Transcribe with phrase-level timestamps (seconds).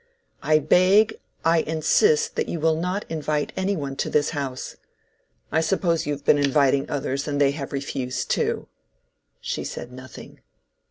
[0.41, 4.75] I beg, I insist that you will not invite any one to this house.
[5.51, 8.67] I suppose you have been inviting others, and they have refused too."
[9.41, 10.39] She said nothing.